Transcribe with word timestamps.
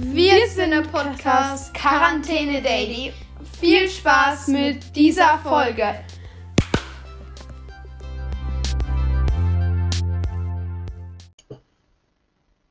Wir 0.00 0.46
sind 0.46 0.70
der 0.70 0.82
Podcast 0.82 1.74
Quarantäne 1.74 2.62
Daily. 2.62 3.12
Viel 3.58 3.88
Spaß 3.88 4.46
mit 4.46 4.94
dieser 4.94 5.38
Folge. 5.38 6.04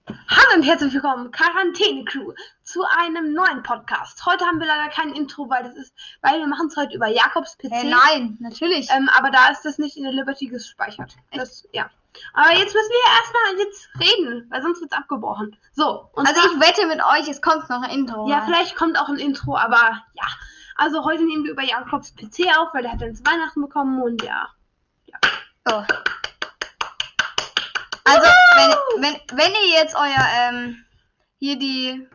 Hallo 0.08 0.56
und 0.56 0.64
herzlich 0.64 0.94
willkommen, 0.94 1.30
Quarantäne 1.32 2.06
Crew, 2.06 2.32
zu 2.64 2.82
einem 2.98 3.34
neuen 3.34 3.62
Podcast. 3.62 4.26
Heute 4.26 4.46
haben 4.46 4.62
wir 4.62 4.68
leider 4.68 4.88
kein 4.88 5.14
Intro, 5.14 5.50
weil 5.50 5.64
das 5.64 5.76
ist, 5.76 5.94
weil 6.22 6.40
wir 6.40 6.48
machen 6.48 6.68
es 6.68 6.78
heute 6.78 6.96
über 6.96 7.08
Jakobs 7.08 7.58
PC. 7.58 7.74
Äh, 7.74 7.84
nein, 7.90 8.38
natürlich. 8.40 8.88
Ähm, 8.90 9.10
aber 9.18 9.32
da 9.32 9.50
ist 9.50 9.66
das 9.66 9.78
nicht 9.78 9.98
in 9.98 10.04
der 10.04 10.14
Liberty 10.14 10.46
gespeichert. 10.46 11.18
Das, 11.34 11.68
ja. 11.74 11.90
Aber 12.34 12.52
jetzt 12.54 12.74
müssen 12.74 12.90
wir 12.90 13.12
erstmal 13.18 13.66
jetzt 13.66 13.90
reden, 14.00 14.48
weil 14.50 14.62
sonst 14.62 14.82
wird 14.82 14.92
es 14.92 14.98
abgebrochen. 14.98 15.56
So. 15.74 16.10
Und 16.14 16.28
also 16.28 16.40
ich 16.42 16.60
wette 16.60 16.86
mit 16.88 17.00
euch, 17.04 17.28
es 17.30 17.42
kommt 17.42 17.70
noch 17.70 17.82
ein 17.82 17.90
Intro. 17.92 18.28
ja, 18.30 18.42
vielleicht 18.46 18.76
kommt 18.76 19.00
auch 19.00 19.10
ein 19.10 19.18
Intro, 19.18 19.56
aber 19.58 20.04
ja. 20.14 20.26
Also 20.76 21.04
heute 21.04 21.24
nehmen 21.24 21.44
wir 21.44 21.52
über 21.54 21.64
Jakobs 21.64 22.14
PC 22.16 22.56
auf, 22.58 22.74
weil 22.74 22.84
der 22.84 22.92
hat 22.94 23.02
dann 23.02 23.16
zu 23.16 23.26
Weihnachten 23.26 23.62
bekommen 23.62 24.02
und 24.02 24.22
ja. 24.24 24.48
So. 25.68 25.84
Also, 28.06 28.28
wenn, 28.56 29.04
wenn, 29.04 29.38
wenn 29.38 29.52
ihr 29.52 29.82
jetzt 29.82 29.96
euer, 29.96 30.28
ähm, 30.40 30.86
hier 31.40 31.58
die, 31.60 32.08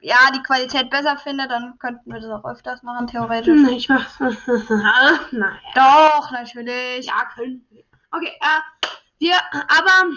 ja, 0.00 0.16
die 0.34 0.42
Qualität 0.42 0.90
besser 0.90 1.16
findet, 1.18 1.50
dann 1.50 1.78
könnten 1.78 2.12
wir 2.12 2.20
das 2.20 2.30
auch 2.30 2.44
öfters 2.44 2.82
machen, 2.82 3.06
theoretisch. 3.06 3.46
Hm, 3.54 3.68
Ich 3.68 3.88
mach. 3.88 4.18
Nein. 5.30 5.58
Doch, 5.74 6.30
natürlich. 6.32 7.06
Ja, 7.06 7.26
können 7.34 7.64
wir. 7.70 7.84
Okay, 8.10 8.32
äh, 8.40 8.88
ja, 9.20 9.38
aber 9.52 10.10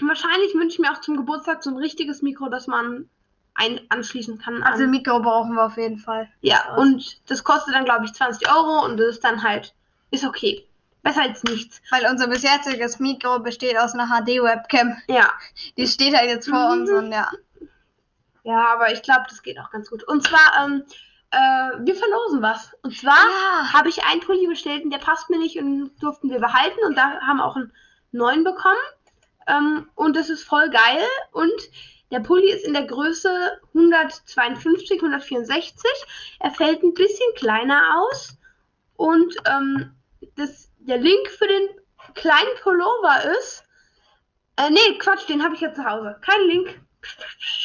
wahrscheinlich 0.00 0.54
wünsche 0.54 0.74
ich 0.74 0.78
mir 0.78 0.90
auch 0.90 1.00
zum 1.00 1.16
Geburtstag 1.16 1.62
so 1.62 1.70
ein 1.70 1.76
richtiges 1.76 2.22
Mikro, 2.22 2.48
dass 2.48 2.66
man 2.66 3.08
ein 3.54 3.80
anschließen 3.90 4.38
kann. 4.38 4.62
Also 4.62 4.86
Mikro 4.86 5.20
brauchen 5.20 5.54
wir 5.54 5.66
auf 5.66 5.76
jeden 5.76 5.98
Fall. 5.98 6.28
Ja, 6.40 6.64
also. 6.70 6.80
und 6.80 7.30
das 7.30 7.44
kostet 7.44 7.74
dann, 7.74 7.84
glaube 7.84 8.06
ich, 8.06 8.14
20 8.14 8.50
Euro 8.50 8.84
und 8.84 8.96
das 8.96 9.08
ist 9.08 9.24
dann 9.24 9.42
halt, 9.42 9.74
ist 10.10 10.24
okay. 10.24 10.66
Besser 11.02 11.22
als 11.22 11.42
nichts. 11.42 11.82
Weil 11.90 12.06
unser 12.10 12.28
bisheriges 12.28 13.00
Mikro 13.00 13.40
besteht 13.40 13.76
aus 13.76 13.92
einer 13.92 14.06
HD-Webcam. 14.06 14.96
Ja. 15.08 15.30
Die 15.76 15.86
steht 15.86 16.16
halt 16.16 16.30
jetzt 16.30 16.48
vor 16.48 16.74
mhm. 16.74 16.80
uns 16.80 16.90
und 16.90 17.12
ja. 17.12 17.28
Ja, 18.44 18.68
aber 18.72 18.92
ich 18.92 19.02
glaube, 19.02 19.24
das 19.28 19.42
geht 19.42 19.58
auch 19.58 19.70
ganz 19.70 19.90
gut. 19.90 20.04
Und 20.04 20.26
zwar, 20.26 20.64
ähm, 20.64 20.84
äh, 21.32 21.84
wir 21.84 21.96
verlosen 21.96 22.40
was. 22.40 22.72
Und 22.82 22.96
zwar 22.96 23.18
ja. 23.18 23.72
habe 23.72 23.88
ich 23.88 24.04
einen 24.04 24.20
Pulli 24.20 24.46
bestellt 24.46 24.84
und 24.84 24.90
der 24.90 24.98
passt 24.98 25.28
mir 25.28 25.38
nicht 25.38 25.58
und 25.58 25.90
durften 26.00 26.30
wir 26.30 26.38
behalten. 26.38 26.78
Und 26.86 26.96
da 26.96 27.20
haben 27.20 27.40
auch 27.40 27.56
ein 27.56 27.72
9 28.12 28.44
bekommen. 28.44 28.76
Ähm, 29.46 29.90
und 29.94 30.16
das 30.16 30.28
ist 30.28 30.44
voll 30.44 30.70
geil. 30.70 31.06
Und 31.32 31.52
der 32.10 32.20
Pulli 32.20 32.50
ist 32.50 32.64
in 32.64 32.74
der 32.74 32.86
Größe 32.86 33.60
152, 33.74 35.00
164. 35.00 35.90
Er 36.40 36.50
fällt 36.50 36.82
ein 36.82 36.94
bisschen 36.94 37.34
kleiner 37.36 37.82
aus. 37.96 38.36
Und 38.96 39.34
ähm, 39.46 39.92
das, 40.36 40.70
der 40.78 40.98
Link 40.98 41.28
für 41.30 41.48
den 41.48 41.68
kleinen 42.14 42.54
Pullover 42.62 43.36
ist. 43.38 43.64
Äh, 44.56 44.70
nee, 44.70 44.98
Quatsch, 44.98 45.28
den 45.28 45.42
habe 45.42 45.54
ich 45.54 45.60
ja 45.60 45.72
zu 45.72 45.84
Hause. 45.84 46.16
Kein 46.20 46.46
Link. 46.46 46.80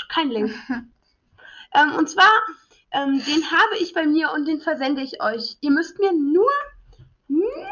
Kein 0.09 0.29
Link. 0.29 0.51
ähm, 0.69 1.95
und 1.95 2.09
zwar, 2.09 2.31
ähm, 2.91 3.23
den 3.25 3.51
habe 3.51 3.77
ich 3.79 3.93
bei 3.93 4.05
mir 4.05 4.31
und 4.31 4.45
den 4.45 4.61
versende 4.61 5.01
ich 5.01 5.21
euch. 5.21 5.57
Ihr 5.61 5.71
müsst 5.71 5.99
mir 5.99 6.11
nur, 6.13 6.49
nur, 7.27 7.39
nur, 7.39 7.45
nur, 7.47 7.67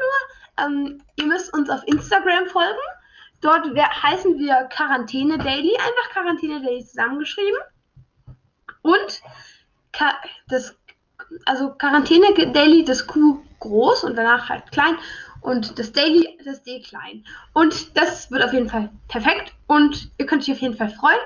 nur, 0.00 0.35
ähm, 0.58 1.02
ihr 1.16 1.26
müsst 1.26 1.52
uns 1.54 1.70
auf 1.70 1.82
Instagram 1.86 2.46
folgen. 2.46 2.78
Dort 3.40 3.66
heißen 3.76 4.38
wir 4.38 4.54
Quarantäne 4.70 5.38
Daily, 5.38 5.76
einfach 5.76 6.10
Quarantäne 6.10 6.62
Daily 6.62 6.84
zusammengeschrieben. 6.84 7.58
Und 8.82 9.22
Ka 9.92 10.14
das, 10.48 10.76
also 11.44 11.70
Quarantäne 11.70 12.32
Daily, 12.52 12.84
das 12.84 13.06
Q 13.06 13.42
groß 13.60 14.04
und 14.04 14.16
danach 14.16 14.48
halt 14.48 14.70
klein 14.70 14.96
und 15.40 15.78
das 15.78 15.92
Daily, 15.92 16.38
das 16.44 16.62
D 16.62 16.80
klein. 16.80 17.24
Und 17.52 17.96
das 17.96 18.30
wird 18.30 18.42
auf 18.42 18.52
jeden 18.52 18.68
Fall 18.68 18.90
perfekt 19.08 19.54
und 19.66 20.10
ihr 20.18 20.26
könnt 20.26 20.42
euch 20.42 20.52
auf 20.52 20.60
jeden 20.60 20.76
Fall 20.76 20.90
freuen. 20.90 21.20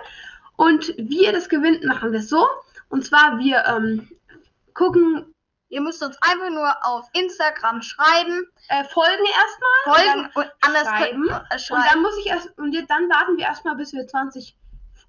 Und 0.56 0.94
wie 0.98 1.24
ihr 1.24 1.32
das 1.32 1.48
gewinnt, 1.48 1.84
machen 1.84 2.12
wir 2.12 2.20
es 2.20 2.28
so. 2.28 2.46
Und 2.90 3.04
zwar, 3.04 3.38
wir 3.38 3.64
ähm, 3.66 4.08
gucken, 4.74 5.34
Ihr 5.70 5.80
müsst 5.80 6.02
uns 6.02 6.16
einfach 6.20 6.50
nur 6.50 6.72
auf 6.84 7.08
Instagram 7.12 7.80
schreiben. 7.82 8.46
äh, 8.68 8.84
folgen 8.84 9.24
erstmal. 9.24 10.04
Folgen 10.04 10.30
und 10.34 10.52
anders 10.60 10.82
schreiben. 10.88 11.22
könnt- 11.28 11.44
äh, 11.50 11.54
Und 11.54 11.60
schreiben. 11.60 11.84
dann 11.92 12.02
muss 12.02 12.18
ich 12.18 12.26
erst, 12.26 12.58
und 12.58 12.72
jetzt, 12.72 12.90
dann 12.90 13.08
warten 13.08 13.36
wir 13.36 13.44
erstmal, 13.44 13.76
bis 13.76 13.92
wir 13.92 14.06
20, 14.06 14.56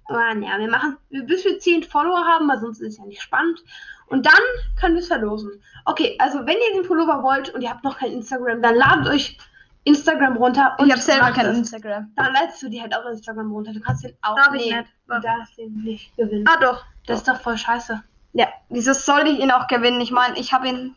oh, 0.08 0.14
ja, 0.14 0.58
wir 0.58 0.70
machen, 0.70 0.96
bis 1.10 1.44
wir 1.44 1.58
10 1.58 1.82
Follower 1.82 2.24
haben, 2.24 2.48
weil 2.48 2.58
sonst 2.60 2.80
ist 2.80 2.92
es 2.94 2.98
ja 2.98 3.04
nicht 3.04 3.20
spannend. 3.22 3.60
Und 4.06 4.24
dann 4.26 4.40
können 4.80 4.94
wir 4.94 5.00
es 5.02 5.08
verlosen. 5.08 5.50
Okay, 5.84 6.16
also 6.20 6.38
wenn 6.46 6.56
ihr 6.58 6.80
den 6.80 6.86
Pullover 6.86 7.22
wollt 7.22 7.50
und 7.54 7.62
ihr 7.62 7.70
habt 7.70 7.82
noch 7.84 7.98
kein 7.98 8.12
Instagram, 8.12 8.62
dann 8.62 8.74
ladet 8.76 9.08
euch 9.08 9.38
Instagram 9.84 10.36
runter. 10.36 10.76
ich 10.84 10.90
habe 10.92 11.00
selber 11.00 11.32
kein. 11.32 11.46
Instagram. 11.56 12.12
Dann 12.14 12.32
ladest 12.34 12.62
du 12.62 12.68
die 12.68 12.80
halt 12.80 12.94
auch 12.94 13.04
Instagram 13.06 13.50
runter. 13.50 13.72
Du 13.72 13.80
kannst 13.80 14.04
den 14.04 14.16
auch 14.22 14.36
Darf 14.36 14.54
ich 14.54 14.66
nicht. 14.66 14.86
Du 15.08 15.18
darfst 15.20 15.58
den 15.58 15.74
nicht 15.82 16.16
gewinnen. 16.16 16.44
Ah 16.48 16.56
doch. 16.60 16.84
Das 17.06 17.18
ist 17.18 17.26
doch 17.28 17.40
voll 17.40 17.56
scheiße. 17.58 18.00
Ja, 18.32 18.48
wieso 18.68 18.92
soll 18.92 19.26
ich 19.28 19.40
ihn 19.40 19.50
auch 19.50 19.66
gewinnen? 19.66 20.00
Ich 20.00 20.10
meine, 20.10 20.38
ich 20.38 20.52
habe 20.52 20.68
ihn. 20.68 20.94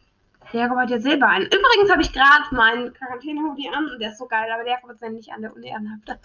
Der 0.53 0.61
Jakob 0.61 0.77
hat 0.77 0.89
jetzt 0.89 1.03
selber 1.03 1.27
einen. 1.27 1.45
Übrigens 1.45 1.91
habe 1.91 2.01
ich 2.01 2.13
gerade 2.13 2.43
meinen 2.51 2.93
Quarantäne-Hoodie 2.93 3.69
an 3.69 3.89
und 3.89 3.99
der 3.99 4.11
ist 4.11 4.19
so 4.19 4.25
geil, 4.25 4.49
aber 4.53 4.63
der 4.63 4.73
Jakob 4.73 4.91
hat 4.91 4.99
seinen 4.99 5.15
nicht 5.15 5.31
an 5.33 5.41
der 5.41 5.53
Uni 5.53 5.73
anhabt. 5.73 6.17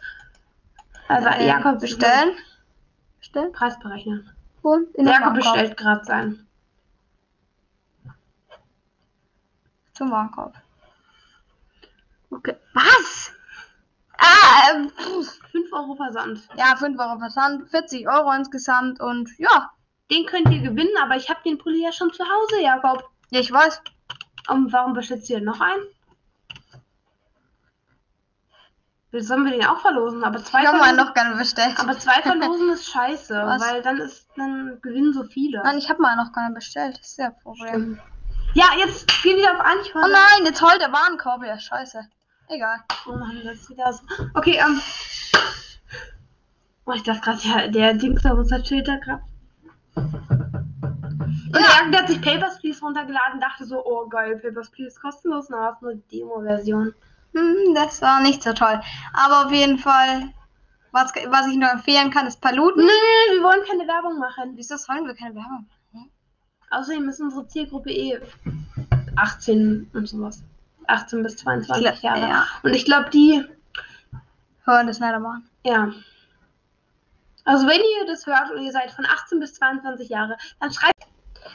Also 1.09 1.29
äh, 1.29 1.47
Jakob 1.49 1.81
bestellen. 1.81 2.37
Bestellen. 3.19 3.51
Preis 3.53 3.79
berechnen. 3.81 4.31
Und 4.63 4.95
in 4.95 5.07
Der 5.07 5.15
den 5.15 5.21
Jakob 5.23 5.35
bestellt 5.35 5.77
gerade 5.77 6.05
seinen. 6.05 6.47
Zum 9.95 10.11
Warenkorb. 10.11 10.55
Okay. 12.31 12.55
Was? 12.75 13.33
Ah, 14.19 14.71
ähm, 14.75 14.91
pff. 14.91 15.41
5 15.51 15.73
Euro 15.73 15.97
Versand. 15.97 16.49
ja, 16.57 16.77
5 16.77 16.99
Euro 17.01 17.19
Versand, 17.19 17.69
40 17.71 18.09
Euro 18.09 18.31
insgesamt 18.33 19.01
und 19.01 19.31
ja. 19.39 19.73
Den 20.11 20.27
könnt 20.27 20.51
ihr 20.51 20.61
gewinnen, 20.63 20.97
aber 21.03 21.17
ich 21.17 21.29
habe 21.31 21.41
den 21.45 21.59
Pulli 21.59 21.83
ja 21.85 21.93
schon 21.93 22.13
zu 22.13 22.25
Hause, 22.25 22.63
Jakob. 22.63 23.09
Ja, 23.31 23.41
ich 23.41 23.53
weiß. 23.53 23.81
Und 24.49 24.73
warum 24.73 24.95
bestellst 24.95 25.29
du 25.31 25.35
denn 25.35 25.45
noch 25.45 25.61
einen? 25.61 25.83
Sollen 29.13 29.45
wir 29.45 29.51
den 29.53 29.67
auch 29.67 29.81
verlosen? 29.81 30.23
Aber 30.23 30.39
zwei 30.43 30.61
Ich 30.63 30.67
habe 30.69 30.79
verlosen, 30.79 30.97
mal 30.97 31.05
noch 31.05 31.15
gerne 31.15 31.37
bestellt. 31.37 31.79
aber 31.81 31.99
zwei 31.99 32.23
verlosen 32.23 32.71
ist 32.71 32.87
scheiße, 32.91 33.35
Was? 33.45 33.61
weil 33.63 33.83
dann 33.83 33.99
ist 33.99 34.29
dann 34.37 34.79
gewinnen 34.83 35.13
so 35.13 35.25
viele. 35.25 35.63
Nein, 35.65 35.79
ich 35.79 35.89
habe 35.91 36.01
mal 36.01 36.15
noch 36.17 36.33
gerne 36.33 36.55
bestellt. 36.55 36.97
Das 36.99 37.09
ist 37.09 37.19
ja 37.19 37.31
Problem. 37.31 37.99
Ja, 38.55 38.67
jetzt 38.79 39.09
geh 39.23 39.37
wieder 39.37 39.53
auf 39.53 39.61
Anchor. 39.61 40.03
Oh 40.05 40.09
nein, 40.09 40.45
jetzt 40.47 40.63
heult 40.63 40.81
der 40.81 40.93
Warenkorb. 40.93 41.43
Ja, 41.45 41.59
scheiße. 41.59 42.05
Egal. 42.49 42.79
Oh 43.07 43.13
Mann, 43.13 43.41
das 43.45 43.69
wieder 43.69 43.93
so. 43.93 44.03
Okay, 44.35 44.59
ähm. 44.61 44.81
Oh, 46.85 46.93
ich 46.93 47.03
dachte 47.03 47.21
gerade, 47.21 47.41
ja, 47.43 47.69
der 47.69 47.95
Dings 47.95 48.25
auf 48.27 48.39
unser 48.39 48.65
Schild 48.65 48.89
da 48.89 48.97
gerade. 48.97 49.23
Und 49.97 51.55
Ja. 51.55 51.91
der 51.91 52.01
hat 52.01 52.09
sich 52.09 52.21
Papers, 52.23 52.59
Please 52.61 52.81
runtergeladen, 52.81 53.41
dachte 53.41 53.65
so, 53.65 53.85
oh 53.85 54.07
geil, 54.09 54.39
Papers, 54.39 54.71
Please 54.71 54.99
kostenlos, 55.01 55.49
na, 55.51 55.71
ist 55.71 55.83
nur 55.83 55.95
die 55.95 56.19
Demo-Version. 56.19 56.95
Hm, 57.35 57.75
das 57.75 58.01
war 58.03 58.21
nicht 58.23 58.43
so 58.43 58.53
toll. 58.53 58.81
Aber 59.13 59.47
auf 59.47 59.53
jeden 59.53 59.79
Fall, 59.79 60.31
was, 60.93 61.13
was 61.29 61.47
ich 61.49 61.57
nur 61.57 61.71
empfehlen 61.71 62.11
kann, 62.11 62.27
ist 62.27 62.41
Paluten. 62.41 62.85
Nee, 62.85 62.91
nee, 62.91 63.37
wir 63.37 63.43
wollen 63.43 63.61
keine 63.69 63.87
Werbung 63.87 64.19
machen. 64.19 64.53
Wieso 64.55 64.77
sollen 64.77 65.07
wir 65.07 65.15
keine 65.15 65.35
Werbung 65.35 65.67
machen? 65.93 66.11
Außerdem 66.73 67.09
ist 67.09 67.21
unsere 67.21 67.47
Zielgruppe 67.49 67.91
eh 67.91 68.21
18 69.17 69.91
und 69.93 70.07
sowas. 70.09 70.43
18 70.87 71.23
bis 71.23 71.37
22 71.39 71.85
Ich 71.85 72.01
glaub, 72.01 72.03
Jahre. 72.03 72.21
ja. 72.31 72.47
Und 72.63 72.75
ich 72.75 72.85
glaube, 72.85 73.11
die, 73.11 73.45
Hören 74.65 74.87
das 74.87 75.01
nicht 75.01 75.19
machen. 75.19 75.49
ja. 75.65 75.89
Also 77.51 77.67
wenn 77.67 77.81
ihr 77.81 78.07
das 78.07 78.27
hört 78.27 78.51
und 78.51 78.63
ihr 78.63 78.73
seid 78.73 78.91
von 78.93 79.05
18 79.05 79.41
bis 79.41 79.55
22 79.55 80.09
Jahre, 80.09 80.37
dann 80.61 80.73
schreibt, 80.73 81.05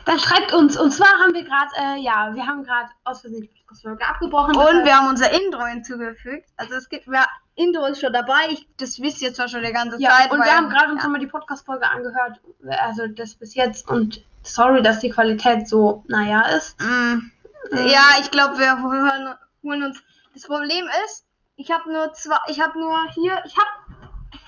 dann 0.06 0.19
schreibt 0.19 0.53
uns. 0.53 0.77
Und 0.77 0.92
zwar 0.92 1.07
haben 1.24 1.33
wir 1.33 1.44
gerade, 1.44 1.71
äh, 1.80 2.01
ja, 2.01 2.33
wir 2.33 2.45
haben 2.45 2.63
gerade 2.63 2.89
aus 3.06 3.21
Versehen 3.21 3.42
die 3.42 3.47
Podcast-Folge 3.47 4.06
abgebrochen. 4.06 4.56
Und 4.56 4.83
wir 4.86 4.95
haben 4.95 5.07
unser 5.07 5.31
Intro 5.31 5.65
hinzugefügt. 5.65 6.50
Also 6.57 6.75
es 6.75 6.89
gibt, 6.89 7.07
ja, 7.07 7.25
Intro 7.56 7.86
ist 7.86 8.01
schon 8.01 8.12
dabei. 8.12 8.50
Ich, 8.50 8.68
das 8.77 9.00
wisst 9.01 9.21
ihr 9.21 9.33
zwar 9.33 9.47
schon 9.47 9.63
die 9.63 9.71
ganze 9.71 10.00
ja, 10.01 10.09
Zeit. 10.09 10.31
und 10.31 10.39
weil- 10.39 10.47
wir 10.47 10.56
haben 10.57 10.69
gerade 10.69 10.92
uns 10.92 11.01
ja. 11.01 11.06
nochmal 11.06 11.21
die 11.21 11.27
Podcast-Folge 11.27 11.88
angehört. 11.89 12.42
Also 12.81 13.07
das 13.07 13.36
bis 13.36 13.56
jetzt. 13.56 13.88
Und 13.89 14.24
sorry, 14.44 14.81
dass 14.81 15.00
die 15.00 15.09
Qualität 15.09 15.68
so, 15.68 16.03
naja, 16.07 16.42
ist. 16.50 16.80
Mm. 16.81 17.31
Ähm, 17.71 17.88
Ja, 17.88 18.03
ich 18.19 18.30
glaube, 18.31 18.59
wir 18.59 18.81
holen, 18.83 19.33
holen 19.63 19.83
uns. 19.83 20.03
Das 20.33 20.44
Problem 20.44 20.86
ist, 21.06 21.25
ich 21.56 21.71
habe 21.71 21.92
nur 21.92 22.12
zwei, 22.13 22.38
ich 22.47 22.59
habe 22.59 22.77
nur 22.77 22.97
hier, 23.13 23.42
ich 23.45 23.56
habe, 23.57 23.69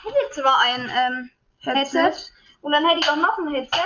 hätte 0.04 0.42
zwar 0.42 0.60
ein 0.62 0.92
ähm, 0.94 1.30
Headset. 1.60 2.32
und 2.62 2.72
dann 2.72 2.86
hätte 2.86 3.00
ich 3.00 3.10
auch 3.10 3.16
noch 3.16 3.38
ein 3.38 3.48
Headset, 3.50 3.80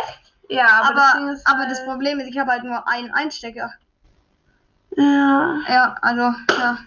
Ja, 0.50 0.68
aber, 0.84 1.02
aber, 1.02 1.26
das 1.26 1.40
ist, 1.40 1.48
aber 1.48 1.66
das 1.68 1.86
Problem 1.86 2.20
ist, 2.20 2.28
ich 2.28 2.38
habe 2.38 2.52
halt 2.52 2.64
nur 2.64 2.88
einen 2.88 3.12
Einstecker. 3.12 3.72
Ja. 4.98 5.60
Ja, 5.68 5.96
also, 6.02 6.34
ja. 6.60 6.78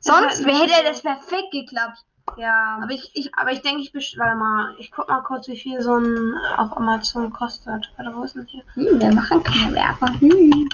Sonst 0.00 0.44
halt 0.44 0.70
hätte 0.70 0.84
das 0.84 1.02
perfekt 1.02 1.52
geklappt. 1.52 2.04
Ja, 2.36 2.78
Aber 2.82 2.92
ich, 2.92 3.10
ich, 3.14 3.34
aber 3.34 3.52
ich 3.52 3.62
denke, 3.62 3.82
ich 3.82 3.92
bestelle. 3.92 4.34
Mal, 4.34 4.74
ich 4.78 4.90
guck 4.90 5.08
mal 5.08 5.22
kurz, 5.22 5.48
wie 5.48 5.58
viel 5.58 5.82
so 5.82 5.96
ein 5.98 6.34
auf 6.56 6.76
Amazon 6.76 7.32
kostet. 7.32 7.92
Warte, 7.96 8.14
wo 8.14 8.22
ist 8.22 8.36
denn 8.36 8.46
hier? 8.46 8.62
hm, 8.74 9.00
wir 9.00 9.12
machen 9.12 9.42
keine 9.42 9.74
Werbung. 9.74 10.20
Hm. 10.20 10.68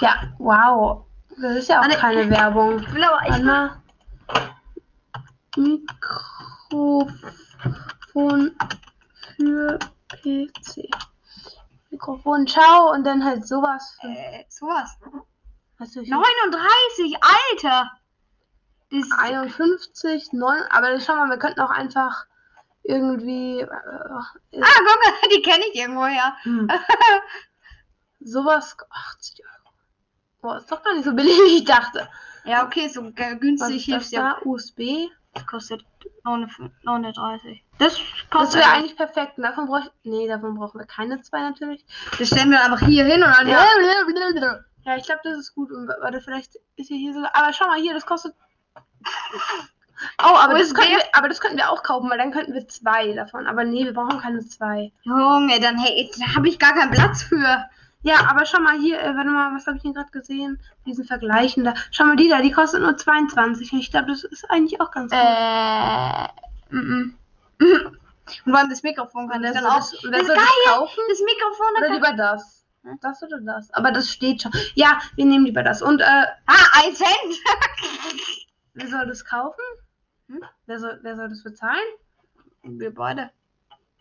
Ja, 0.00 0.14
wow. 0.38 1.04
Das 1.40 1.56
ist 1.56 1.68
ja 1.68 1.78
auch 1.78 1.84
Warte, 1.84 1.96
keine 1.98 2.30
Werbung. 2.30 2.80
Ich 2.80 2.92
will 2.92 3.04
aber, 3.04 3.36
ich 3.36 3.42
mal. 3.42 3.79
Mikrofon 5.56 7.12
für 9.36 9.78
PC. 10.08 10.88
Mikrofon, 11.90 12.46
ciao 12.46 12.92
und 12.92 13.04
dann 13.04 13.24
halt 13.24 13.46
sowas. 13.46 13.96
Für, 14.00 14.08
äh, 14.08 14.44
sowas. 14.48 14.96
was 15.78 15.96
weiß 15.96 16.04
ich, 16.04 16.10
39, 16.10 17.16
Alter! 17.52 17.90
Das 18.90 19.00
ist, 19.00 19.12
51, 19.12 20.32
9, 20.32 20.62
aber 20.70 20.98
schau 21.00 21.14
mal, 21.14 21.30
wir 21.30 21.38
könnten 21.38 21.60
auch 21.60 21.70
einfach 21.70 22.26
irgendwie 22.82 23.60
äh, 23.60 23.66
ah, 23.66 24.26
guck 24.50 24.60
mal, 24.60 25.28
die 25.34 25.42
kenne 25.42 25.64
ich 25.72 25.78
irgendwoher. 25.78 26.36
hm, 26.42 26.68
sowas 28.20 28.76
80 28.90 29.44
Euro. 29.44 29.74
Boah, 30.40 30.56
ist 30.58 30.70
doch 30.70 30.82
gar 30.82 30.94
nicht 30.94 31.04
so 31.04 31.12
billig, 31.14 31.38
wie 31.46 31.58
ich 31.58 31.64
dachte. 31.64 32.08
Ja, 32.44 32.64
okay, 32.64 32.88
so 32.88 33.02
günstig 33.12 33.84
hilft 33.84 34.12
ja. 34.12 34.38
USB? 34.44 35.10
Das 35.32 35.46
kostet 35.46 35.84
39. 36.24 37.64
Das 37.78 37.98
Das 38.30 38.54
wäre 38.54 38.70
eigentlich 38.70 38.96
perfekt. 38.96 39.34
Davon 39.36 39.66
brauche 39.66 39.80
ich. 39.80 39.90
Nee, 40.02 40.26
davon 40.26 40.56
brauchen 40.56 40.80
wir 40.80 40.86
keine 40.86 41.20
zwei 41.22 41.40
natürlich. 41.40 41.84
Das 42.18 42.28
stellen 42.28 42.50
wir 42.50 42.62
einfach 42.62 42.80
hier 42.80 43.04
hin 43.04 43.22
und 43.22 43.30
dann. 43.30 43.48
Ja. 43.48 43.64
Ja, 44.84 44.96
ich 44.96 45.04
glaube, 45.04 45.20
das 45.24 45.38
ist 45.38 45.54
gut. 45.54 45.70
Und 45.70 45.88
warte, 45.88 46.20
vielleicht 46.20 46.56
ist 46.76 46.88
hier, 46.88 46.96
hier 46.96 47.12
so. 47.12 47.20
Aber 47.32 47.52
schau 47.52 47.66
mal 47.66 47.80
hier, 47.80 47.94
das 47.94 48.06
kostet. 48.06 48.34
Oh, 50.18 50.34
aber 50.34 50.58
das, 50.58 50.72
könnten 50.72 50.92
wir, 50.92 51.02
aber 51.12 51.28
das 51.28 51.40
könnten 51.40 51.58
wir 51.58 51.70
auch 51.70 51.82
kaufen, 51.82 52.08
weil 52.08 52.16
dann 52.18 52.32
könnten 52.32 52.54
wir 52.54 52.66
zwei 52.66 53.12
davon. 53.12 53.46
Aber 53.46 53.64
nee, 53.64 53.84
wir 53.84 53.92
brauchen 53.92 54.18
keine 54.18 54.40
zwei. 54.40 54.92
Junge, 55.02 55.60
dann 55.60 55.78
hey, 55.78 56.10
da 56.18 56.34
habe 56.36 56.48
ich 56.48 56.58
gar 56.58 56.72
keinen 56.72 56.90
Platz 56.90 57.22
für. 57.22 57.68
Ja, 58.02 58.30
aber 58.30 58.46
schau 58.46 58.60
mal 58.60 58.78
hier, 58.78 58.98
äh, 59.00 59.14
warte 59.14 59.28
mal, 59.30 59.54
was 59.54 59.66
habe 59.66 59.76
ich 59.76 59.82
hier 59.82 59.92
gerade 59.92 60.10
gesehen? 60.10 60.58
Diesen 60.86 61.04
Vergleichen 61.04 61.64
da. 61.64 61.74
Schau 61.90 62.04
mal, 62.04 62.16
die 62.16 62.28
da, 62.28 62.40
die 62.40 62.50
kostet 62.50 62.80
nur 62.80 62.96
22. 62.96 63.72
Und 63.72 63.78
ich 63.80 63.90
glaube, 63.90 64.06
das 64.08 64.24
ist 64.24 64.48
eigentlich 64.50 64.80
auch 64.80 64.90
ganz 64.90 65.12
gut. 65.12 65.20
Äh. 65.20 66.74
Mm 66.74 67.14
-mm. 67.60 67.90
Und 68.46 68.52
beim 68.52 68.70
das 68.70 68.82
Mikrofon 68.82 69.28
kann 69.28 69.42
ich 69.42 69.52
wer 69.52 69.60
dann 69.60 69.64
soll 69.64 69.72
auch. 69.72 69.76
das, 69.78 69.90
Das 69.90 70.26
das 70.28 70.38
kaufen? 70.66 71.00
Das 71.08 71.20
Mikrofon, 71.20 71.66
Oder 71.76 71.86
kann 71.86 71.94
lieber 71.94 72.12
das? 72.12 72.64
Hm? 72.84 72.98
Das 73.02 73.22
oder 73.22 73.40
das? 73.40 73.72
Aber 73.74 73.90
das 73.90 74.10
steht 74.10 74.42
schon. 74.42 74.52
Ja, 74.74 74.98
wir 75.16 75.24
nehmen 75.26 75.44
lieber 75.44 75.62
das. 75.62 75.82
Und 75.82 76.00
äh, 76.00 76.04
Ah, 76.46 76.82
ein 76.84 76.94
Cent! 76.94 77.10
wer 78.74 78.88
soll 78.88 79.06
das 79.06 79.24
kaufen? 79.24 79.60
Hm? 80.28 80.40
Wer, 80.66 80.78
soll, 80.78 80.98
wer 81.02 81.16
soll 81.16 81.28
das 81.28 81.42
bezahlen? 81.42 81.80
Wir 82.62 82.94
beide. 82.94 83.30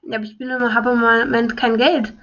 Ja, 0.04 0.18
aber 0.18 0.26
ich 0.26 0.38
bin 0.38 0.50
immer, 0.50 0.74
habe 0.74 0.92
im 0.92 1.00
Moment 1.00 1.58
kein 1.58 1.78
Geld. 1.78 2.14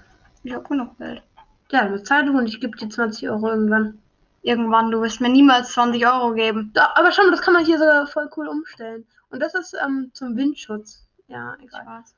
Ich 0.45 0.53
habe 0.55 0.67
genug 0.67 0.97
Geld. 0.99 1.23
Ja, 1.71 1.83
dann 1.83 1.93
bezahl 1.93 2.25
du 2.25 2.37
und 2.37 2.47
ich 2.47 2.61
gebe 2.61 2.77
dir 2.77 2.89
20 2.89 3.29
Euro 3.29 3.49
irgendwann. 3.49 3.99
Irgendwann, 4.43 4.93
du 4.93 5.01
wirst 5.01 5.21
mir 5.21 5.29
niemals 5.29 5.73
20 5.73 6.07
Euro 6.07 6.33
geben. 6.33 6.71
Da, 6.73 6.93
aber 6.95 7.11
schau 7.11 7.25
mal, 7.25 7.33
das 7.33 7.43
kann 7.43 7.55
man 7.55 7.65
hier 7.65 7.79
sogar 7.79 8.07
voll 8.07 8.31
cool 8.37 8.47
umstellen. 8.47 9.05
Und 9.31 9.41
das 9.41 9.55
ist 9.55 9.75
ähm, 9.85 10.11
zum 10.13 10.37
Windschutz. 10.37 11.05
Ja. 11.27 11.57
Spaß. 11.67 12.15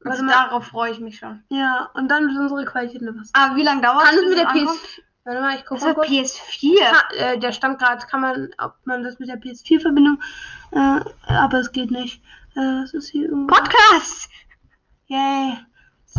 Warte 0.00 0.22
Also 0.22 0.26
darauf 0.26 0.66
freue 0.66 0.92
ich 0.92 1.00
mich 1.00 1.18
schon. 1.18 1.42
Ja, 1.48 1.90
und 1.94 2.08
dann 2.08 2.28
ist 2.28 2.38
unsere 2.38 2.64
Qualität 2.64 3.02
noch 3.02 3.14
was. 3.16 3.30
Aber 3.32 3.56
wie 3.56 3.64
lange 3.64 3.82
dauert 3.82 4.04
Kann 4.04 4.16
es 4.16 4.28
mit 4.28 4.38
der 4.38 4.46
es 4.46 4.52
ankommt? 4.52 4.78
PS... 4.80 5.02
Warte 5.24 5.40
mal, 5.42 5.56
ich 5.56 5.66
gucke 5.66 5.80
Das 5.80 5.84
mal 5.84 5.94
kurz. 5.94 6.08
PS4. 6.08 6.74
Ah, 6.90 7.14
äh, 7.14 7.38
der 7.38 7.52
stand 7.52 7.78
gerade, 7.78 8.06
kann 8.06 8.22
man, 8.22 8.48
ob 8.56 8.76
man 8.84 9.02
das 9.02 9.18
mit 9.18 9.28
der 9.28 9.38
PS4-Verbindung, 9.38 10.18
äh, 10.70 11.00
aber 11.26 11.58
es 11.58 11.70
geht 11.72 11.90
nicht. 11.90 12.22
Äh, 12.54 12.60
was 12.82 12.94
ist 12.94 13.08
hier 13.08 13.28
irgendwo? 13.28 13.54
Podcast! 13.54 14.30
Yay. 15.08 15.58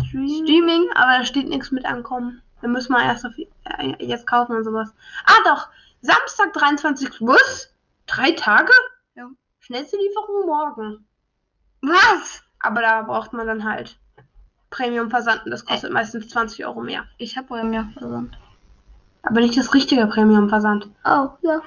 Stream. 0.06 0.44
Streaming. 0.44 0.90
Aber 0.94 1.18
da 1.18 1.24
steht 1.24 1.48
nichts 1.48 1.70
mit 1.70 1.84
ankommen. 1.86 2.42
Da 2.62 2.68
müssen 2.68 2.92
wir 2.92 3.02
erst 3.02 3.24
auf, 3.26 3.32
äh, 3.38 3.94
jetzt 4.04 4.26
kaufen 4.26 4.54
und 4.56 4.64
sowas. 4.64 4.92
Ah 5.24 5.38
doch, 5.44 5.68
Samstag 6.02 6.52
23 6.52 7.18
Bus. 7.20 7.74
Drei 8.06 8.32
Tage? 8.32 8.72
Ja. 9.14 9.28
Schnellste 9.60 9.96
Lieferung 9.96 10.46
morgen. 10.46 11.06
Was? 11.82 12.42
Aber 12.58 12.82
da 12.82 13.02
braucht 13.02 13.32
man 13.32 13.46
dann 13.46 13.64
halt 13.64 13.98
Premium-Versand 14.70 15.44
und 15.44 15.50
das 15.50 15.62
Äh. 15.62 15.66
kostet 15.66 15.92
meistens 15.92 16.28
20 16.28 16.64
Euro 16.66 16.80
mehr. 16.80 17.04
Ich 17.18 17.36
habe 17.36 17.46
Premium 17.48 17.90
versandt. 17.92 18.36
Aber 19.22 19.40
nicht 19.40 19.56
das 19.56 19.72
richtige 19.74 20.06
Premium-Versand. 20.06 20.88
Oh, 21.04 21.30
ja. 21.42 21.60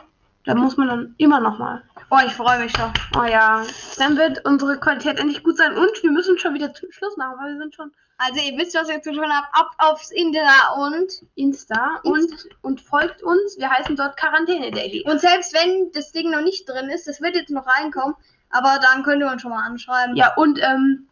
Da 0.45 0.55
muss 0.55 0.75
man 0.75 0.87
dann 0.87 1.15
immer 1.17 1.39
noch 1.39 1.57
mal. 1.57 1.83
Oh, 2.09 2.19
ich 2.25 2.33
freue 2.33 2.59
mich 2.59 2.75
schon. 2.75 2.91
Oh 3.17 3.23
ja, 3.23 3.63
dann 3.97 4.17
wird 4.17 4.43
unsere 4.45 4.77
Qualität 4.79 5.17
endlich 5.17 5.43
gut 5.43 5.57
sein 5.57 5.73
und 5.75 6.03
wir 6.03 6.11
müssen 6.11 6.37
schon 6.37 6.53
wieder 6.53 6.73
zu 6.73 6.91
Schluss 6.91 7.15
machen, 7.15 7.37
weil 7.39 7.53
wir 7.53 7.59
sind 7.59 7.73
schon 7.75 7.91
Also 8.17 8.41
ihr 8.41 8.57
wisst, 8.57 8.75
was 8.75 8.89
ihr 8.89 9.01
zu 9.01 9.13
tun 9.13 9.31
habt. 9.31 9.47
Ab 9.57 9.71
aufs 9.77 10.11
Insta 10.11 10.73
und 10.77 11.25
Insta, 11.35 11.99
und, 12.03 12.29
und 12.61 12.81
folgt 12.81 13.23
uns. 13.23 13.57
Wir 13.57 13.69
heißen 13.69 13.95
dort 13.95 14.17
Quarantäne 14.17 14.71
Daily. 14.71 15.03
und 15.09 15.21
selbst 15.21 15.53
wenn 15.53 15.91
das 15.93 16.11
Ding 16.11 16.29
noch 16.29 16.41
nicht 16.41 16.67
drin 16.67 16.89
ist, 16.89 17.07
das 17.07 17.21
wird 17.21 17.35
jetzt 17.35 17.49
noch 17.49 17.65
reinkommen, 17.65 18.15
aber 18.49 18.79
dann 18.81 19.03
könnt 19.03 19.21
ihr 19.21 19.31
uns 19.31 19.41
schon 19.41 19.51
mal 19.51 19.65
anschreiben. 19.65 20.15
Ja, 20.15 20.33
und 20.35 20.59
ähm, 20.61 21.07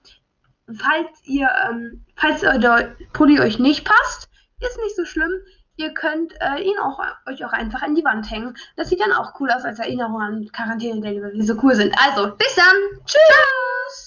falls 0.77 1.09
ihr, 1.23 1.49
ähm, 1.69 2.03
falls 2.15 2.41
der 2.41 2.95
Pulli 3.13 3.39
euch 3.39 3.59
nicht 3.59 3.85
passt, 3.85 4.29
ist 4.59 4.77
nicht 4.77 4.95
so 4.95 5.05
schlimm. 5.05 5.31
Ihr 5.77 5.93
könnt 5.93 6.33
äh, 6.41 6.61
ihn 6.61 6.77
auch 6.79 6.99
euch 7.27 7.43
auch 7.45 7.53
einfach 7.53 7.81
an 7.81 7.95
die 7.95 8.03
Wand 8.03 8.29
hängen. 8.29 8.55
Das 8.75 8.89
sieht 8.89 8.99
dann 8.99 9.13
auch 9.13 9.39
cool 9.39 9.49
aus 9.49 9.63
als 9.63 9.79
Erinnerung 9.79 10.21
an 10.21 10.49
Quarantäne 10.51 11.01
wir 11.01 11.43
so 11.43 11.55
cool 11.63 11.75
sind. 11.75 11.95
Also, 11.97 12.35
Bis 12.35 12.55
dann. 12.55 12.75
tschüss! 13.05 13.70